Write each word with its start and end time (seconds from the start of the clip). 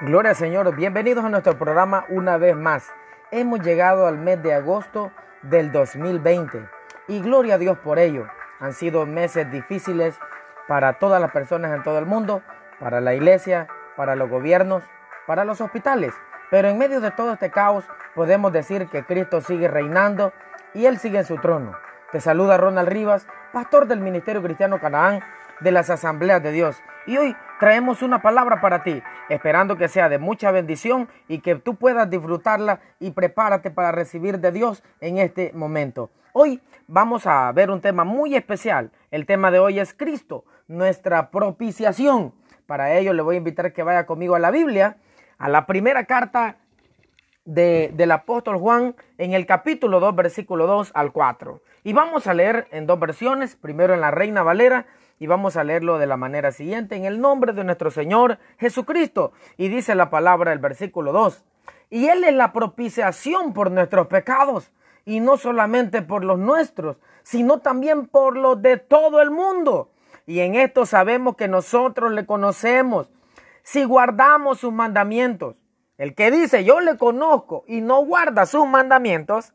Gloria 0.00 0.30
al 0.30 0.36
Señor, 0.36 0.76
bienvenidos 0.76 1.24
a 1.24 1.28
nuestro 1.28 1.58
programa 1.58 2.04
una 2.08 2.36
vez 2.36 2.54
más. 2.54 2.88
Hemos 3.32 3.58
llegado 3.62 4.06
al 4.06 4.16
mes 4.16 4.40
de 4.40 4.54
agosto 4.54 5.10
del 5.42 5.72
2020 5.72 6.68
y 7.08 7.20
gloria 7.20 7.56
a 7.56 7.58
Dios 7.58 7.76
por 7.78 7.98
ello. 7.98 8.28
Han 8.60 8.74
sido 8.74 9.06
meses 9.06 9.50
difíciles 9.50 10.16
para 10.68 11.00
todas 11.00 11.20
las 11.20 11.32
personas 11.32 11.74
en 11.74 11.82
todo 11.82 11.98
el 11.98 12.06
mundo, 12.06 12.42
para 12.78 13.00
la 13.00 13.12
iglesia, 13.12 13.66
para 13.96 14.14
los 14.14 14.30
gobiernos, 14.30 14.84
para 15.26 15.44
los 15.44 15.60
hospitales. 15.60 16.14
Pero 16.48 16.68
en 16.68 16.78
medio 16.78 17.00
de 17.00 17.10
todo 17.10 17.32
este 17.32 17.50
caos 17.50 17.84
podemos 18.14 18.52
decir 18.52 18.86
que 18.86 19.02
Cristo 19.02 19.40
sigue 19.40 19.66
reinando 19.66 20.32
y 20.74 20.86
Él 20.86 20.98
sigue 20.98 21.18
en 21.18 21.24
su 21.24 21.38
trono. 21.38 21.72
Te 22.12 22.20
saluda 22.20 22.56
Ronald 22.56 22.88
Rivas, 22.88 23.26
pastor 23.52 23.88
del 23.88 23.98
Ministerio 23.98 24.44
Cristiano 24.44 24.78
Canaán 24.78 25.24
de 25.60 25.72
las 25.72 25.90
Asambleas 25.90 26.42
de 26.42 26.52
Dios. 26.52 26.82
Y 27.06 27.16
hoy 27.16 27.36
traemos 27.58 28.02
una 28.02 28.22
palabra 28.22 28.60
para 28.60 28.82
ti, 28.82 29.02
esperando 29.28 29.76
que 29.76 29.88
sea 29.88 30.08
de 30.08 30.18
mucha 30.18 30.50
bendición 30.50 31.08
y 31.26 31.40
que 31.40 31.56
tú 31.56 31.76
puedas 31.76 32.08
disfrutarla 32.08 32.80
y 33.00 33.10
prepárate 33.12 33.70
para 33.70 33.92
recibir 33.92 34.38
de 34.38 34.52
Dios 34.52 34.82
en 35.00 35.18
este 35.18 35.52
momento. 35.54 36.10
Hoy 36.32 36.60
vamos 36.86 37.26
a 37.26 37.50
ver 37.52 37.70
un 37.70 37.80
tema 37.80 38.04
muy 38.04 38.36
especial. 38.36 38.90
El 39.10 39.26
tema 39.26 39.50
de 39.50 39.58
hoy 39.58 39.80
es 39.80 39.94
Cristo, 39.94 40.44
nuestra 40.68 41.30
propiciación. 41.30 42.34
Para 42.66 42.92
ello 42.94 43.12
le 43.12 43.22
voy 43.22 43.36
a 43.36 43.38
invitar 43.38 43.72
que 43.72 43.82
vaya 43.82 44.06
conmigo 44.06 44.34
a 44.34 44.38
la 44.38 44.50
Biblia, 44.50 44.98
a 45.38 45.48
la 45.48 45.66
primera 45.66 46.04
carta 46.04 46.56
de, 47.44 47.90
del 47.94 48.10
apóstol 48.12 48.58
Juan 48.58 48.94
en 49.16 49.32
el 49.32 49.46
capítulo 49.46 50.00
2, 50.00 50.14
versículo 50.14 50.66
2 50.66 50.92
al 50.94 51.12
4. 51.12 51.62
Y 51.84 51.94
vamos 51.94 52.26
a 52.26 52.34
leer 52.34 52.68
en 52.70 52.86
dos 52.86 53.00
versiones, 53.00 53.56
primero 53.56 53.94
en 53.94 54.02
la 54.02 54.10
Reina 54.10 54.42
Valera 54.42 54.86
y 55.18 55.26
vamos 55.26 55.56
a 55.56 55.64
leerlo 55.64 55.98
de 55.98 56.06
la 56.06 56.16
manera 56.16 56.52
siguiente, 56.52 56.96
en 56.96 57.04
el 57.04 57.20
nombre 57.20 57.52
de 57.52 57.64
nuestro 57.64 57.90
Señor 57.90 58.38
Jesucristo. 58.58 59.32
Y 59.56 59.68
dice 59.68 59.94
la 59.94 60.10
palabra 60.10 60.52
el 60.52 60.58
versículo 60.58 61.12
2. 61.12 61.44
Y 61.90 62.08
Él 62.08 62.24
es 62.24 62.34
la 62.34 62.52
propiciación 62.52 63.52
por 63.52 63.70
nuestros 63.70 64.06
pecados, 64.06 64.72
y 65.04 65.20
no 65.20 65.38
solamente 65.38 66.02
por 66.02 66.22
los 66.22 66.38
nuestros, 66.38 67.00
sino 67.22 67.60
también 67.60 68.06
por 68.06 68.36
los 68.36 68.60
de 68.60 68.76
todo 68.76 69.22
el 69.22 69.30
mundo. 69.30 69.90
Y 70.26 70.40
en 70.40 70.54
esto 70.54 70.84
sabemos 70.84 71.36
que 71.36 71.48
nosotros 71.48 72.12
le 72.12 72.26
conocemos 72.26 73.10
si 73.62 73.84
guardamos 73.84 74.60
sus 74.60 74.72
mandamientos. 74.72 75.56
El 75.96 76.14
que 76.14 76.30
dice 76.30 76.62
yo 76.62 76.80
le 76.80 76.98
conozco 76.98 77.64
y 77.66 77.80
no 77.80 78.04
guarda 78.04 78.44
sus 78.44 78.66
mandamientos, 78.66 79.54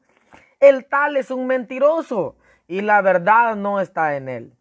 el 0.59 0.86
tal 0.86 1.17
es 1.17 1.30
un 1.30 1.45
mentiroso 1.45 2.36
y 2.67 2.81
la 2.81 3.02
verdad 3.02 3.56
no 3.56 3.80
está 3.80 4.16
en 4.16 4.30
él. 4.30 4.53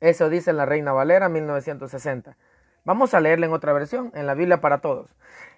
Eso 0.00 0.30
dice 0.30 0.52
la 0.52 0.64
Reina 0.64 0.92
Valera 0.92 1.28
1960. 1.28 2.36
Vamos 2.84 3.12
a 3.12 3.20
leerla 3.20 3.46
en 3.46 3.52
otra 3.52 3.72
versión, 3.72 4.10
en 4.14 4.26
la 4.26 4.34
Biblia 4.34 4.60
para 4.60 4.80
todos. 4.80 5.14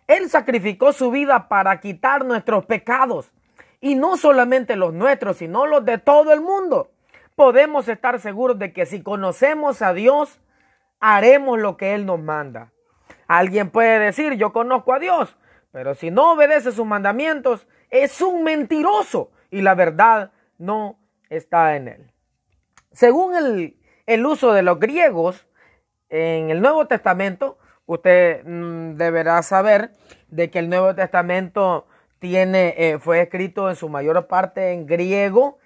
Él 0.09 0.29
sacrificó 0.29 0.93
su 0.93 1.11
vida 1.11 1.49
para 1.49 1.81
quitar 1.81 2.25
nuestros 2.25 2.67
pecados. 2.67 3.33
Y 3.81 3.95
no 3.95 4.17
solamente 4.17 4.77
los 4.77 4.93
nuestros, 4.93 5.39
sino 5.39 5.67
los 5.67 5.85
de 5.85 5.99
todo 5.99 6.33
el 6.33 6.41
mundo. 6.41 6.91
Podemos 7.37 7.89
estar 7.89 8.21
seguros 8.21 8.59
de 8.59 8.73
que 8.73 8.87
si 8.87 9.03
conocemos 9.03 9.83
a 9.83 9.95
Dios, 9.95 10.41
haremos 11.01 11.59
lo 11.59 11.77
que 11.77 11.95
Él 11.95 12.07
nos 12.07 12.21
manda. 12.21 12.73
Alguien 13.27 13.71
puede 13.71 13.99
decir, 13.99 14.35
yo 14.35 14.53
conozco 14.53 14.93
a 14.93 14.99
Dios, 14.99 15.37
pero 15.71 15.95
si 15.95 16.11
no 16.11 16.33
obedece 16.33 16.71
sus 16.71 16.87
mandamientos, 16.87 17.67
es 17.91 18.21
un 18.21 18.45
mentiroso 18.45 19.31
y 19.51 19.63
la 19.63 19.75
verdad 19.75 20.33
no 20.59 20.99
está 21.31 21.77
en 21.77 21.89
Él. 21.89 22.13
Según 22.93 23.35
el 23.35 23.77
el 24.07 24.27
uso 24.27 24.53
de 24.53 24.63
los 24.63 24.79
griegos 24.81 25.47
en 26.09 26.51
el 26.51 26.61
Nuevo 26.61 26.87
Testamento, 26.87 27.59
usted 27.87 28.45
mm, 28.45 28.97
deberá 28.97 29.43
saber 29.43 29.93
de 30.29 30.51
que 30.51 30.59
el 30.59 30.69
Nuevo 30.69 30.95
Testamento 30.95 31.87
tiene, 32.19 32.75
eh, 32.77 32.99
fue 32.99 33.21
escrito 33.23 33.69
en 33.69 33.77
su 33.77 33.89
mayor 33.89 34.27
parte 34.27 34.73
en 34.73 34.87
griego, 34.87 35.59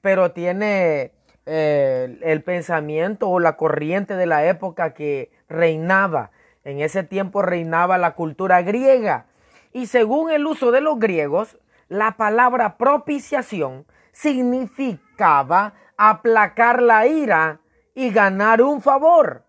pero 0.00 0.32
tiene 0.32 1.12
eh, 1.46 2.18
el 2.22 2.42
pensamiento 2.42 3.28
o 3.28 3.40
la 3.40 3.56
corriente 3.56 4.14
de 4.14 4.26
la 4.26 4.46
época 4.46 4.94
que 4.94 5.30
reinaba. 5.48 6.30
En 6.64 6.80
ese 6.80 7.02
tiempo 7.02 7.42
reinaba 7.42 7.98
la 7.98 8.14
cultura 8.14 8.62
griega. 8.62 9.26
Y 9.72 9.86
según 9.86 10.30
el 10.30 10.46
uso 10.46 10.70
de 10.70 10.80
los 10.80 10.98
griegos, 10.98 11.58
la 11.88 12.12
palabra 12.16 12.76
propiciación 12.76 13.86
significaba 14.12 15.74
aplacar 15.96 16.80
la 16.80 17.06
ira 17.06 17.60
y 17.94 18.10
ganar 18.10 18.62
un 18.62 18.80
favor, 18.80 19.44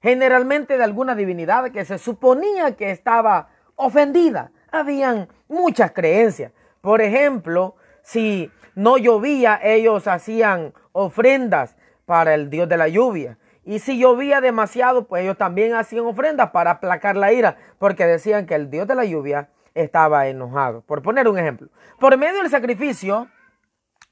generalmente 0.00 0.76
de 0.76 0.84
alguna 0.84 1.14
divinidad 1.14 1.70
que 1.70 1.84
se 1.84 1.98
suponía 1.98 2.76
que 2.76 2.90
estaba 2.90 3.48
ofendida. 3.76 4.52
Habían 4.70 5.28
muchas 5.48 5.92
creencias. 5.92 6.52
Por 6.80 7.00
ejemplo, 7.00 7.76
si 8.02 8.50
no 8.74 8.98
llovía, 8.98 9.58
ellos 9.62 10.06
hacían 10.06 10.74
ofrendas 10.92 11.76
para 12.06 12.34
el 12.34 12.50
dios 12.50 12.68
de 12.68 12.76
la 12.76 12.88
lluvia. 12.88 13.38
Y 13.64 13.80
si 13.80 13.98
llovía 13.98 14.40
demasiado, 14.40 15.06
pues 15.06 15.22
ellos 15.22 15.36
también 15.36 15.74
hacían 15.74 16.06
ofrendas 16.06 16.50
para 16.50 16.72
aplacar 16.72 17.16
la 17.16 17.32
ira, 17.32 17.56
porque 17.78 18.06
decían 18.06 18.46
que 18.46 18.54
el 18.54 18.70
dios 18.70 18.86
de 18.86 18.94
la 18.94 19.04
lluvia 19.04 19.50
estaba 19.74 20.26
enojado. 20.28 20.80
Por 20.82 21.02
poner 21.02 21.28
un 21.28 21.38
ejemplo, 21.38 21.68
por 21.98 22.16
medio 22.16 22.40
del 22.40 22.50
sacrificio 22.50 23.28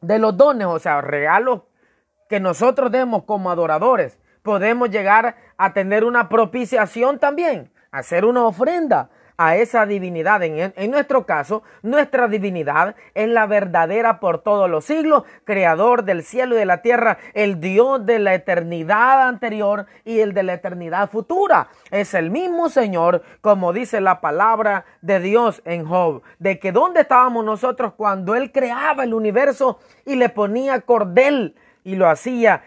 de 0.00 0.19
los 0.19 0.36
dones, 0.36 0.66
o 0.66 0.78
sea, 0.78 1.00
regalos 1.00 1.62
que 2.28 2.41
nosotros 2.41 2.91
demos 2.91 3.25
como 3.25 3.50
adoradores, 3.50 4.19
podemos 4.42 4.91
llegar 4.91 5.37
a 5.56 5.72
tener 5.72 6.04
una 6.04 6.28
propiciación 6.28 7.19
también, 7.19 7.70
hacer 7.91 8.25
una 8.25 8.47
ofrenda 8.47 9.10
a 9.37 9.56
esa 9.56 9.87
divinidad. 9.87 10.42
En, 10.42 10.72
en, 10.76 10.91
nuestro 10.91 11.26
caso, 11.26 11.62
nuestra 11.82 12.28
divinidad 12.28 12.94
es 13.15 13.28
la 13.28 13.47
verdadera 13.47 14.20
por 14.20 14.38
todos 14.42 14.69
los 14.70 14.84
siglos, 14.84 15.25
creador 15.44 16.04
del 16.04 16.22
cielo 16.22 16.54
y 16.54 16.59
de 16.59 16.66
la 16.66 16.82
tierra, 16.82 17.19
el 17.34 17.60
Dios 17.60 18.04
de 18.06 18.19
la 18.19 18.34
eternidad 18.34 19.28
anterior 19.28 19.86
y 20.04 20.20
el 20.20 20.32
de 20.32 20.42
la 20.42 20.54
eternidad 20.54 21.10
futura. 21.10 21.69
Es 21.91 22.15
el 22.15 22.31
mismo 22.31 22.69
Señor, 22.69 23.22
como 23.41 23.72
dice 23.72 24.00
la 24.00 24.20
palabra 24.20 24.84
de 25.03 25.20
Dios 25.20 25.62
en 25.65 25.84
Job, 25.84 26.22
de 26.38 26.59
que 26.59 26.72
dónde 26.72 27.03
estábamos 27.03 27.44
nosotros 27.44 27.94
cuando 27.97 28.34
Él 28.34 28.53
creaba 28.53 29.04
el 29.04 29.15
universo 29.15 29.81
y 30.04 30.16
le 30.16 30.28
ponía 30.28 30.81
cordel 30.81 31.54
y 31.86 31.94
lo 31.94 32.08
hacía 32.08 32.64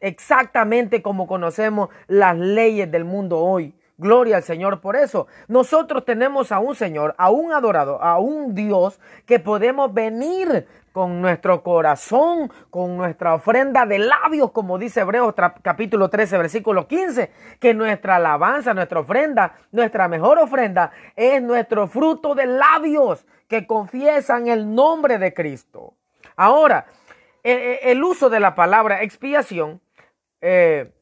exactamente 0.00 1.00
como 1.00 1.28
conocemos 1.28 1.90
las 2.08 2.36
leyes 2.36 2.90
del 2.90 3.04
mundo 3.04 3.38
hoy. 3.38 3.72
Gloria 3.96 4.36
al 4.38 4.42
Señor 4.42 4.80
por 4.80 4.96
eso. 4.96 5.28
Nosotros 5.46 6.04
tenemos 6.04 6.50
a 6.50 6.58
un 6.58 6.74
Señor, 6.74 7.14
a 7.18 7.30
un 7.30 7.52
adorado, 7.52 8.02
a 8.02 8.18
un 8.18 8.56
Dios 8.56 8.98
que 9.26 9.38
podemos 9.38 9.94
venir 9.94 10.66
con 10.90 11.22
nuestro 11.22 11.62
corazón, 11.62 12.50
con 12.70 12.96
nuestra 12.96 13.34
ofrenda 13.34 13.86
de 13.86 14.00
labios, 14.00 14.50
como 14.50 14.76
dice 14.76 15.02
Hebreos 15.02 15.36
capítulo 15.62 16.10
13, 16.10 16.38
versículo 16.38 16.88
15, 16.88 17.30
que 17.60 17.74
nuestra 17.74 18.16
alabanza, 18.16 18.74
nuestra 18.74 18.98
ofrenda, 18.98 19.54
nuestra 19.70 20.08
mejor 20.08 20.40
ofrenda 20.40 20.90
es 21.14 21.40
nuestro 21.40 21.86
fruto 21.86 22.34
de 22.34 22.46
labios 22.46 23.24
que 23.46 23.68
confiesan 23.68 24.48
el 24.48 24.74
nombre 24.74 25.18
de 25.18 25.32
Cristo. 25.32 25.94
Ahora, 26.34 26.86
el 27.42 28.02
uso 28.04 28.30
de 28.30 28.40
la 28.40 28.54
palabra 28.54 29.02
expiación 29.02 29.80
eh, 30.40 30.92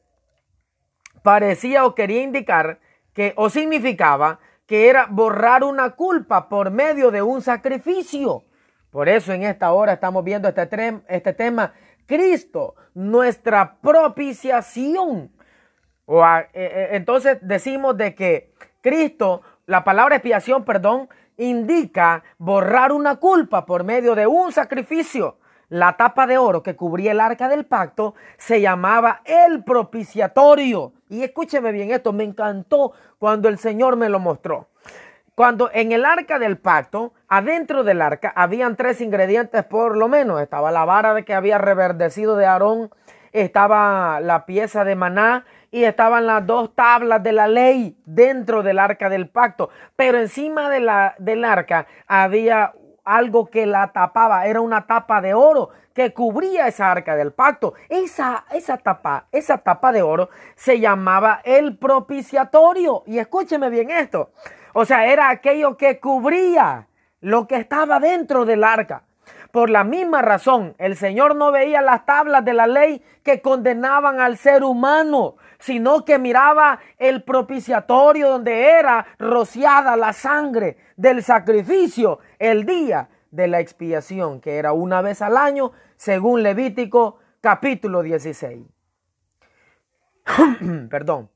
parecía 1.23 1.85
o 1.85 1.95
quería 1.95 2.21
indicar 2.21 2.79
que 3.13 3.33
o 3.35 3.49
significaba 3.49 4.39
que 4.65 4.89
era 4.89 5.07
borrar 5.09 5.63
una 5.63 5.91
culpa 5.91 6.49
por 6.49 6.71
medio 6.71 7.11
de 7.11 7.21
un 7.21 7.41
sacrificio. 7.41 8.43
Por 8.91 9.09
eso 9.09 9.33
en 9.33 9.43
esta 9.43 9.71
hora 9.71 9.93
estamos 9.93 10.23
viendo 10.23 10.47
este, 10.47 11.01
este 11.07 11.33
tema, 11.33 11.73
Cristo, 12.05 12.75
nuestra 12.93 13.77
propiciación. 13.81 15.31
O 16.05 16.23
entonces 16.53 17.37
decimos 17.41 17.97
de 17.97 18.15
que 18.15 18.53
Cristo, 18.81 19.41
la 19.65 19.83
palabra 19.83 20.15
expiación, 20.15 20.63
perdón, 20.63 21.09
indica 21.37 22.23
borrar 22.37 22.91
una 22.91 23.17
culpa 23.17 23.65
por 23.65 23.83
medio 23.83 24.15
de 24.15 24.27
un 24.27 24.51
sacrificio. 24.51 25.37
La 25.69 25.97
tapa 25.97 26.27
de 26.27 26.37
oro 26.37 26.63
que 26.63 26.77
cubría 26.77 27.11
el 27.11 27.19
arca 27.19 27.49
del 27.49 27.65
pacto 27.65 28.15
se 28.37 28.61
llamaba 28.61 29.21
el 29.25 29.63
propiciatorio. 29.63 30.93
Y 31.09 31.23
escúcheme 31.23 31.73
bien 31.73 31.91
esto, 31.91 32.13
me 32.13 32.23
encantó 32.23 32.93
cuando 33.19 33.49
el 33.49 33.57
Señor 33.57 33.97
me 33.97 34.07
lo 34.07 34.19
mostró. 34.19 34.67
Cuando 35.35 35.69
en 35.73 35.91
el 35.91 36.05
arca 36.05 36.39
del 36.39 36.57
pacto, 36.57 37.13
adentro 37.27 37.83
del 37.83 38.01
arca, 38.01 38.31
habían 38.35 38.75
tres 38.75 39.01
ingredientes 39.01 39.63
por 39.65 39.97
lo 39.97 40.07
menos. 40.07 40.41
Estaba 40.41 40.71
la 40.71 40.85
vara 40.85 41.13
de 41.13 41.25
que 41.25 41.33
había 41.33 41.57
reverdecido 41.57 42.37
de 42.37 42.45
Aarón, 42.45 42.89
estaba 43.33 44.19
la 44.21 44.45
pieza 44.45 44.83
de 44.83 44.95
maná 44.95 45.45
y 45.69 45.83
estaban 45.83 46.25
las 46.25 46.47
dos 46.47 46.73
tablas 46.73 47.21
de 47.21 47.33
la 47.33 47.47
ley 47.47 47.97
dentro 48.05 48.63
del 48.63 48.79
arca 48.79 49.09
del 49.09 49.27
pacto. 49.27 49.69
Pero 49.95 50.17
encima 50.17 50.69
de 50.69 50.79
la, 50.79 51.13
del 51.19 51.43
arca 51.43 51.87
había 52.07 52.73
algo 53.07 53.47
que 53.47 53.65
la 53.65 53.91
tapaba, 53.93 54.45
era 54.45 54.61
una 54.61 54.85
tapa 54.85 55.21
de 55.21 55.33
oro 55.33 55.69
que 55.93 56.13
cubría 56.13 56.67
esa 56.67 56.91
arca 56.91 57.15
del 57.15 57.31
pacto. 57.31 57.73
Esa, 57.89 58.45
esa 58.51 58.77
tapa, 58.77 59.25
esa 59.31 59.57
tapa 59.57 59.91
de 59.91 60.03
oro 60.03 60.29
se 60.55 60.79
llamaba 60.79 61.41
el 61.43 61.77
propiciatorio. 61.77 63.03
Y 63.07 63.17
escúcheme 63.17 63.69
bien 63.69 63.89
esto. 63.89 64.31
O 64.73 64.85
sea, 64.85 65.07
era 65.07 65.29
aquello 65.29 65.75
que 65.77 65.99
cubría 65.99 66.87
lo 67.19 67.47
que 67.47 67.55
estaba 67.55 67.99
dentro 67.99 68.45
del 68.45 68.63
arca. 68.63 69.03
Por 69.51 69.71
la 69.71 69.83
misma 69.83 70.21
razón, 70.21 70.75
el 70.77 70.95
Señor 70.95 71.35
no 71.35 71.51
veía 71.51 71.81
las 71.81 72.05
tablas 72.05 72.45
de 72.45 72.53
la 72.53 72.67
ley 72.67 73.01
que 73.23 73.41
condenaban 73.41 74.19
al 74.19 74.37
ser 74.37 74.63
humano, 74.63 75.35
sino 75.59 76.05
que 76.05 76.19
miraba 76.19 76.79
el 76.97 77.23
propiciatorio 77.23 78.29
donde 78.29 78.69
era 78.69 79.07
rociada 79.19 79.95
la 79.95 80.13
sangre 80.13 80.77
del 80.95 81.23
sacrificio 81.23 82.19
el 82.39 82.65
día 82.65 83.09
de 83.31 83.47
la 83.47 83.59
expiación, 83.59 84.41
que 84.41 84.57
era 84.57 84.73
una 84.73 85.01
vez 85.01 85.21
al 85.21 85.37
año, 85.37 85.71
según 85.95 86.43
Levítico 86.43 87.19
capítulo 87.41 88.01
16. 88.01 88.65
Perdón. 90.89 91.29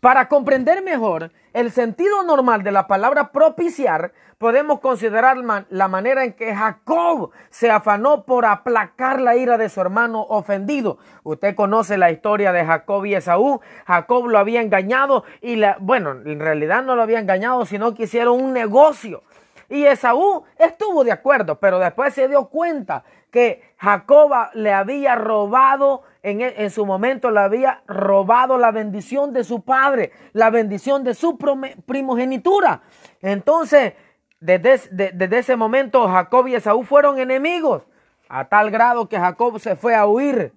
Para 0.00 0.28
comprender 0.28 0.84
mejor 0.84 1.32
el 1.52 1.72
sentido 1.72 2.22
normal 2.22 2.62
de 2.62 2.70
la 2.70 2.86
palabra 2.86 3.32
propiciar, 3.32 4.12
podemos 4.38 4.78
considerar 4.78 5.36
la 5.70 5.88
manera 5.88 6.24
en 6.24 6.34
que 6.34 6.54
Jacob 6.54 7.32
se 7.50 7.68
afanó 7.68 8.22
por 8.22 8.46
aplacar 8.46 9.20
la 9.20 9.36
ira 9.36 9.58
de 9.58 9.68
su 9.68 9.80
hermano 9.80 10.22
ofendido. 10.22 10.98
Usted 11.24 11.56
conoce 11.56 11.98
la 11.98 12.12
historia 12.12 12.52
de 12.52 12.64
Jacob 12.64 13.06
y 13.06 13.16
Esaú. 13.16 13.60
Jacob 13.88 14.28
lo 14.28 14.38
había 14.38 14.62
engañado 14.62 15.24
y, 15.40 15.56
la, 15.56 15.76
bueno, 15.80 16.12
en 16.12 16.38
realidad 16.38 16.84
no 16.84 16.94
lo 16.94 17.02
había 17.02 17.18
engañado, 17.18 17.66
sino 17.66 17.94
que 17.94 18.04
hicieron 18.04 18.40
un 18.40 18.52
negocio. 18.52 19.24
Y 19.68 19.84
Esaú 19.84 20.44
estuvo 20.56 21.04
de 21.04 21.12
acuerdo, 21.12 21.58
pero 21.60 21.78
después 21.78 22.14
se 22.14 22.26
dio 22.26 22.46
cuenta 22.46 23.04
que 23.30 23.74
Jacob 23.76 24.30
le 24.54 24.72
había 24.72 25.14
robado, 25.14 26.02
en, 26.22 26.40
e, 26.40 26.54
en, 26.56 26.70
su 26.70 26.86
momento 26.86 27.30
le 27.30 27.40
había 27.40 27.82
robado 27.86 28.56
la 28.56 28.70
bendición 28.70 29.32
de 29.34 29.44
su 29.44 29.62
padre, 29.62 30.12
la 30.32 30.48
bendición 30.48 31.04
de 31.04 31.14
su 31.14 31.36
primogenitura. 31.36 32.82
Entonces, 33.20 33.92
desde, 34.40 34.78
desde 34.90 35.38
ese 35.38 35.56
momento 35.56 36.08
Jacob 36.08 36.46
y 36.46 36.54
Esaú 36.54 36.84
fueron 36.84 37.18
enemigos, 37.18 37.82
a 38.28 38.48
tal 38.48 38.70
grado 38.70 39.08
que 39.08 39.18
Jacob 39.18 39.58
se 39.58 39.76
fue 39.76 39.94
a 39.94 40.06
huir. 40.06 40.52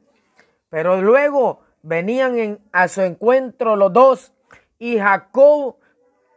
Pero 0.70 1.02
luego 1.02 1.62
venían 1.82 2.60
a 2.72 2.88
su 2.88 3.02
encuentro 3.02 3.76
los 3.76 3.92
dos 3.92 4.34
y 4.80 4.98
Jacob 4.98 5.76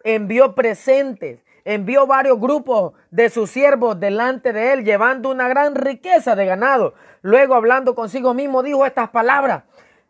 envió 0.02 0.54
presentes 0.54 1.43
envió 1.64 2.06
varios 2.06 2.38
grupos 2.38 2.92
de 3.10 3.30
sus 3.30 3.50
siervos 3.50 3.98
delante 3.98 4.52
de 4.52 4.72
él, 4.72 4.84
llevando 4.84 5.30
una 5.30 5.48
gran 5.48 5.74
riqueza 5.74 6.36
de 6.36 6.46
ganado. 6.46 6.94
Luego, 7.22 7.54
hablando 7.54 7.94
consigo 7.94 8.34
mismo, 8.34 8.62
dijo 8.62 8.84
estas 8.84 9.10
palabras, 9.10 9.64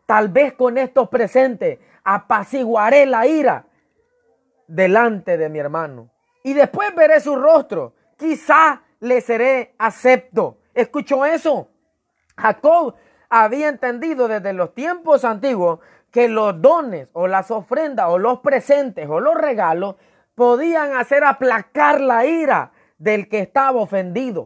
tal 0.05 0.29
vez 0.29 0.53
con 0.53 0.77
estos 0.77 1.09
presentes 1.09 1.79
apaciguaré 2.03 3.05
la 3.05 3.25
ira 3.25 3.65
delante 4.67 5.37
de 5.37 5.49
mi 5.49 5.59
hermano. 5.59 6.09
Y 6.43 6.53
después 6.53 6.93
veré 6.93 7.19
su 7.21 7.35
rostro, 7.35 7.93
quizá 8.17 8.81
le 8.99 9.21
seré 9.21 9.73
acepto. 9.77 10.57
¿Escuchó 10.73 11.25
eso? 11.25 11.69
Jacob 12.37 12.95
había 13.29 13.69
entendido 13.69 14.27
desde 14.27 14.53
los 14.53 14.73
tiempos 14.73 15.23
antiguos 15.23 15.79
que 16.11 16.27
los 16.29 16.61
dones 16.61 17.09
o 17.13 17.27
las 17.27 17.49
ofrendas 17.51 18.07
o 18.09 18.17
los 18.17 18.39
presentes 18.39 19.09
o 19.09 19.19
los 19.19 19.35
regalos 19.35 19.95
podían 20.35 20.95
hacer 20.95 21.23
aplacar 21.23 22.01
la 22.01 22.25
ira 22.25 22.71
del 22.97 23.27
que 23.27 23.39
estaba 23.39 23.79
ofendido. 23.81 24.45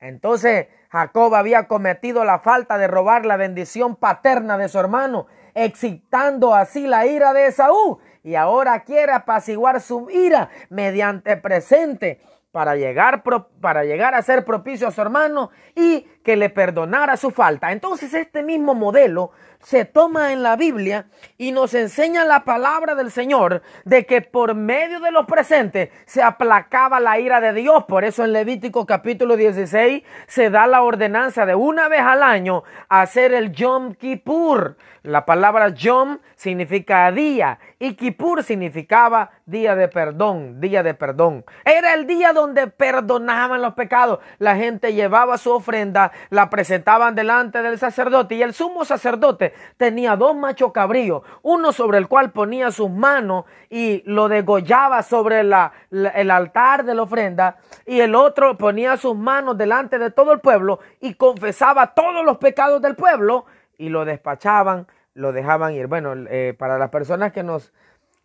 Entonces 0.00 0.68
Jacob 0.90 1.34
había 1.34 1.68
cometido 1.68 2.24
la 2.24 2.38
falta 2.38 2.78
de 2.78 2.86
robar 2.86 3.26
la 3.26 3.36
bendición 3.36 3.96
paterna 3.96 4.58
de 4.58 4.68
su 4.68 4.78
hermano, 4.78 5.26
excitando 5.54 6.54
así 6.54 6.86
la 6.86 7.06
ira 7.06 7.32
de 7.32 7.46
Esaú, 7.46 7.98
y 8.22 8.34
ahora 8.34 8.84
quiere 8.84 9.12
apaciguar 9.12 9.80
su 9.80 10.10
ira 10.10 10.50
mediante 10.70 11.36
presente 11.36 12.20
para 12.52 12.76
llegar, 12.76 13.22
para 13.60 13.84
llegar 13.84 14.14
a 14.14 14.22
ser 14.22 14.44
propicio 14.44 14.88
a 14.88 14.90
su 14.90 15.00
hermano 15.00 15.50
y 15.74 16.06
que 16.28 16.36
le 16.36 16.50
perdonara 16.50 17.16
su 17.16 17.30
falta. 17.30 17.72
Entonces 17.72 18.12
este 18.12 18.42
mismo 18.42 18.74
modelo 18.74 19.30
se 19.62 19.86
toma 19.86 20.30
en 20.32 20.42
la 20.42 20.56
Biblia 20.56 21.06
y 21.38 21.52
nos 21.52 21.72
enseña 21.72 22.26
la 22.26 22.44
palabra 22.44 22.94
del 22.94 23.10
Señor 23.10 23.62
de 23.86 24.04
que 24.04 24.20
por 24.20 24.54
medio 24.54 25.00
de 25.00 25.10
los 25.10 25.24
presentes 25.24 25.88
se 26.04 26.22
aplacaba 26.22 27.00
la 27.00 27.18
ira 27.18 27.40
de 27.40 27.54
Dios. 27.54 27.84
Por 27.84 28.04
eso 28.04 28.26
en 28.26 28.34
Levítico 28.34 28.84
capítulo 28.84 29.38
16 29.38 30.02
se 30.26 30.50
da 30.50 30.66
la 30.66 30.82
ordenanza 30.82 31.46
de 31.46 31.54
una 31.54 31.88
vez 31.88 32.02
al 32.02 32.22
año 32.22 32.62
hacer 32.90 33.32
el 33.32 33.52
Yom 33.52 33.94
Kippur. 33.94 34.76
La 35.02 35.24
palabra 35.24 35.70
Yom 35.70 36.18
significa 36.34 37.10
día 37.12 37.58
y 37.78 37.94
Kippur 37.94 38.42
significaba 38.42 39.30
día 39.46 39.74
de 39.74 39.88
perdón, 39.88 40.60
día 40.60 40.82
de 40.82 40.92
perdón. 40.92 41.44
Era 41.64 41.94
el 41.94 42.06
día 42.06 42.32
donde 42.32 42.66
perdonaban 42.66 43.62
los 43.62 43.74
pecados. 43.74 44.18
La 44.38 44.56
gente 44.56 44.92
llevaba 44.92 45.38
su 45.38 45.52
ofrenda, 45.52 46.12
la 46.30 46.50
presentaban 46.50 47.14
delante 47.14 47.62
del 47.62 47.78
sacerdote 47.78 48.34
y 48.34 48.42
el 48.42 48.54
sumo 48.54 48.84
sacerdote 48.84 49.54
tenía 49.76 50.16
dos 50.16 50.36
machos 50.36 50.72
cabríos, 50.72 51.22
uno 51.42 51.72
sobre 51.72 51.98
el 51.98 52.08
cual 52.08 52.32
ponía 52.32 52.70
sus 52.70 52.90
manos 52.90 53.44
y 53.70 54.02
lo 54.06 54.28
degollaba 54.28 55.02
sobre 55.02 55.40
el 55.40 56.30
altar 56.30 56.84
de 56.84 56.94
la 56.94 57.02
ofrenda 57.02 57.56
y 57.86 58.00
el 58.00 58.14
otro 58.14 58.58
ponía 58.58 58.96
sus 58.96 59.16
manos 59.16 59.56
delante 59.56 59.98
de 59.98 60.10
todo 60.10 60.32
el 60.32 60.40
pueblo 60.40 60.80
y 61.00 61.14
confesaba 61.14 61.94
todos 61.94 62.24
los 62.24 62.38
pecados 62.38 62.82
del 62.82 62.94
pueblo 62.94 63.46
y 63.78 63.88
lo 63.88 64.04
despachaban, 64.04 64.86
lo 65.14 65.32
dejaban 65.32 65.74
ir. 65.74 65.86
Bueno, 65.86 66.14
eh, 66.28 66.54
para 66.58 66.78
las 66.78 66.90
personas 66.90 67.32
que 67.32 67.42
nos... 67.42 67.72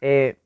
Eh, 0.01 0.39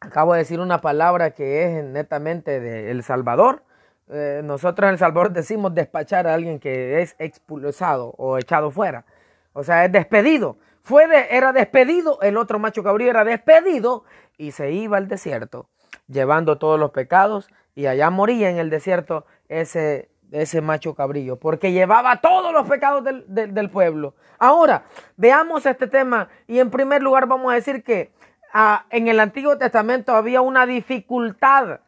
acabo 0.00 0.32
de 0.32 0.40
decir 0.40 0.60
una 0.60 0.80
palabra 0.80 1.30
que 1.30 1.64
es 1.64 1.84
netamente 1.84 2.60
de 2.60 2.90
El 2.90 3.02
Salvador. 3.02 3.62
Eh, 4.08 4.42
nosotros 4.44 4.88
en 4.88 4.92
El 4.92 4.98
Salvador 4.98 5.32
decimos 5.32 5.74
despachar 5.74 6.26
a 6.26 6.34
alguien 6.34 6.58
que 6.58 7.00
es 7.00 7.14
expulsado 7.18 8.14
o 8.18 8.38
echado 8.38 8.70
fuera. 8.70 9.04
O 9.52 9.62
sea, 9.62 9.84
es 9.84 9.92
despedido. 9.92 10.58
Fue 10.82 11.06
era 11.30 11.52
despedido, 11.52 12.20
el 12.22 12.36
otro 12.36 12.58
macho 12.58 12.82
cabrío 12.82 13.10
era 13.10 13.24
despedido 13.24 14.04
y 14.36 14.50
se 14.50 14.72
iba 14.72 14.96
al 14.96 15.06
desierto, 15.06 15.68
llevando 16.08 16.58
todos 16.58 16.78
los 16.78 16.90
pecados 16.90 17.48
y 17.76 17.86
allá 17.86 18.10
moría 18.10 18.50
en 18.50 18.58
el 18.58 18.68
desierto 18.68 19.24
ese, 19.48 20.10
ese 20.32 20.60
macho 20.60 20.94
cabrillo, 20.94 21.36
porque 21.36 21.70
llevaba 21.70 22.20
todos 22.20 22.52
los 22.52 22.68
pecados 22.68 23.04
del, 23.04 23.24
del, 23.28 23.70
pueblo. 23.70 24.14
Ahora, 24.40 24.84
veamos 25.16 25.64
este 25.66 25.86
tema 25.86 26.28
y 26.48 26.58
en 26.58 26.70
primer 26.70 27.00
lugar 27.00 27.26
vamos 27.26 27.52
a 27.52 27.54
decir 27.54 27.84
que 27.84 28.12
ah, 28.52 28.86
en 28.90 29.06
el 29.06 29.20
Antiguo 29.20 29.56
Testamento 29.58 30.16
había 30.16 30.40
una 30.40 30.66
dificultad 30.66 31.78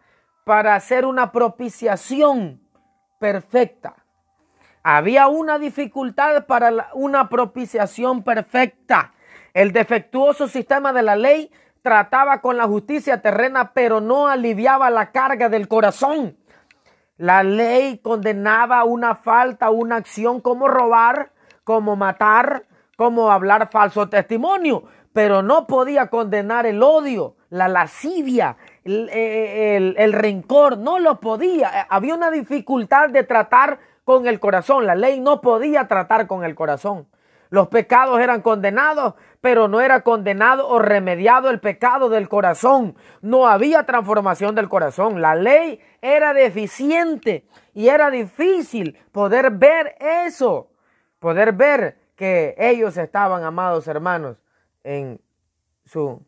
para 0.45 0.75
hacer 0.75 1.07
una 1.07 1.33
propiciación 1.33 2.61
perfecta. 3.19 3.97
Había 4.83 5.29
una 5.29 5.59
dificultad 5.59 6.45
para 6.47 6.91
una 6.93 7.29
propiciación 7.29 8.23
perfecta. 8.23 9.15
El 9.55 9.73
defectuoso 9.73 10.47
sistema 10.47 10.93
de 10.93 11.03
la 11.03 11.17
ley 11.17 11.51
trataba 11.81 12.41
con 12.41 12.57
la 12.57 12.67
justicia 12.67 13.23
terrena, 13.23 13.73
pero 13.73 14.01
no 14.01 14.29
aliviaba 14.29 14.91
la 14.91 15.11
carga 15.11 15.49
del 15.49 15.69
corazón. 15.69 16.37
La 17.17 17.43
ley 17.43 17.99
condenaba 17.99 18.85
una 18.85 19.15
falta, 19.15 19.71
una 19.71 19.97
acción 19.97 20.41
como 20.41 20.69
robar, 20.69 21.33
como 21.63 21.97
matar, 21.97 22.65
como 22.97 23.31
hablar 23.31 23.71
falso 23.71 24.09
testimonio, 24.09 24.85
pero 25.13 25.43
no 25.43 25.67
podía 25.67 26.09
condenar 26.09 26.67
el 26.67 26.83
odio, 26.83 27.37
la 27.49 27.69
lascivia, 27.69 28.57
el, 28.85 29.95
el 29.97 30.12
rencor, 30.12 30.79
no 30.79 30.99
lo 30.99 31.21
podía. 31.21 31.87
Había 31.88 32.14
una 32.14 32.31
dificultad 32.31 33.11
de 33.11 33.25
tratar 33.25 33.79
con 34.05 34.26
el 34.26 34.41
corazón. 34.41 34.87
La 34.87 34.95
ley 34.95 35.21
no 35.21 35.41
podía 35.41 35.88
tratar 35.88 36.26
con 36.26 36.45
el 36.45 36.55
corazón. 36.55 37.09
Los 37.50 37.69
pecados 37.69 38.21
eran 38.21 38.43
condenados, 38.43 39.14
pero 39.41 39.69
no 39.69 39.81
era 39.81 40.00
condenado 40.00 40.69
o 40.69 40.79
remediado 40.79 41.50
el 41.50 41.61
pecado 41.61 42.09
del 42.09 42.29
corazón. 42.29 42.97
No 43.21 43.47
había 43.47 43.85
transformación 43.85 44.55
del 44.55 44.69
corazón. 44.69 45.23
La 45.23 45.35
ley 45.35 45.81
era 46.03 46.35
deficiente 46.35 47.47
y 47.73 47.88
era 47.88 48.11
difícil 48.11 48.99
poder 49.12 49.50
ver 49.53 49.97
eso, 50.26 50.71
poder 51.21 51.53
ver 51.53 51.99
que 52.17 52.55
ellos 52.59 52.97
estaban, 52.97 53.45
amados 53.45 53.87
hermanos, 53.87 54.43
en 54.83 55.21
su 55.85 56.23